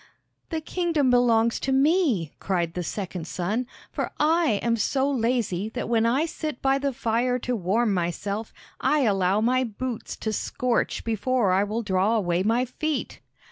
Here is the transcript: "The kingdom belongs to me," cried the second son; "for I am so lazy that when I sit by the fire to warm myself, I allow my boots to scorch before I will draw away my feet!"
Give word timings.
"The 0.49 0.61
kingdom 0.61 1.11
belongs 1.11 1.59
to 1.59 1.71
me," 1.71 2.31
cried 2.39 2.73
the 2.73 2.81
second 2.81 3.27
son; 3.27 3.67
"for 3.91 4.09
I 4.19 4.53
am 4.63 4.75
so 4.75 5.07
lazy 5.07 5.69
that 5.69 5.87
when 5.87 6.07
I 6.07 6.25
sit 6.25 6.59
by 6.59 6.79
the 6.79 6.91
fire 6.91 7.37
to 7.37 7.55
warm 7.55 7.93
myself, 7.93 8.51
I 8.79 9.01
allow 9.01 9.41
my 9.41 9.63
boots 9.63 10.15
to 10.17 10.33
scorch 10.33 11.03
before 11.03 11.51
I 11.51 11.63
will 11.63 11.83
draw 11.83 12.15
away 12.15 12.41
my 12.41 12.65
feet!" 12.65 13.19